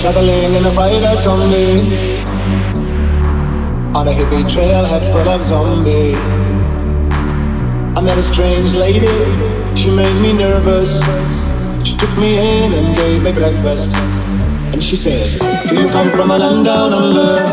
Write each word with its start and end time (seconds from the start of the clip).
Struggling 0.00 0.54
in 0.54 0.64
a 0.64 0.70
at 0.70 1.18
Gumby 1.26 2.24
On 3.94 4.08
a 4.08 4.10
hippie 4.10 4.44
trailhead 4.48 5.04
full 5.12 5.28
of 5.28 5.42
zombies. 5.42 6.16
I 7.94 8.00
met 8.00 8.16
a 8.16 8.22
strange 8.22 8.72
lady, 8.72 9.12
she 9.76 9.94
made 9.94 10.18
me 10.22 10.32
nervous. 10.32 11.02
She 11.86 11.98
took 11.98 12.16
me 12.16 12.38
in 12.38 12.72
and 12.72 12.96
gave 12.96 13.22
me 13.22 13.32
breakfast. 13.32 13.94
And 14.72 14.82
she 14.82 14.96
said, 14.96 15.38
do 15.68 15.82
you 15.82 15.90
come 15.90 16.08
from 16.08 16.30
a 16.30 16.38
land 16.38 16.64
down 16.64 16.94
under? 16.94 17.44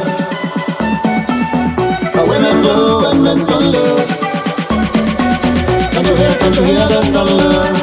Where 2.15 2.27
women 2.29 2.63
go 2.63 3.11
and 3.11 3.23
men 3.25 3.45
plunder 3.45 3.97
Can't 5.91 6.07
you 6.07 6.15
hear, 6.15 6.33
can't 6.39 6.55
you 6.55 6.63
hear 6.63 6.87
the 6.87 7.01
thunder? 7.11 7.76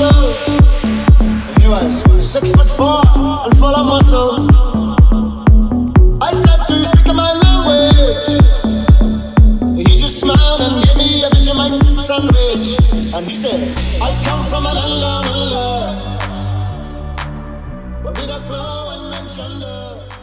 Brussels. 0.00 0.46
He 1.60 1.68
was 1.68 1.92
six 2.24 2.50
foot 2.52 2.66
four 2.66 3.02
and 3.44 3.58
full 3.58 3.76
of 3.76 3.84
muscles. 3.84 4.48
I 6.22 6.32
said, 6.32 6.66
Do 6.68 6.74
you 6.74 6.84
speak 6.86 7.14
my 7.14 7.32
language? 7.44 8.28
He 9.86 9.96
just 9.98 10.20
smiled 10.20 10.60
and 10.62 10.84
gave 10.84 10.96
me 10.96 11.24
a 11.24 11.30
sandwich. 12.02 12.78
And 13.14 13.26
he 13.26 13.34
said, 13.34 13.60
I 14.00 14.10
come 14.24 14.42
from 14.48 14.64
a 14.64 14.72
land. 14.72 15.98
But 18.02 18.18
we 18.18 18.26
just 18.26 18.46
flow 18.46 18.88
and 18.94 19.10
mention 19.10 19.60
love. 19.60 20.19